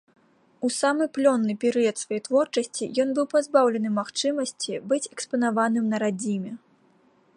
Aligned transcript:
У 0.67 0.69
самы 0.75 1.05
плённы 1.17 1.53
перыяд 1.63 1.95
сваёй 2.03 2.23
творчасці 2.27 2.87
ён 3.03 3.09
быў 3.19 3.25
пазбаўлены 3.35 3.89
магчымасці 3.99 4.81
быць 4.95 5.03
экспанаваным 5.15 5.85
на 5.93 5.97
радзіме. 6.07 6.51